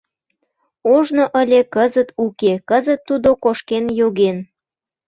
[0.93, 4.37] Ожно ыле, кызыт уке, кызыт тудо кошкен йоген